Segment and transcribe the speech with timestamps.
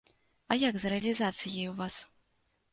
[0.51, 2.01] А як з рэалізацыяй у вас?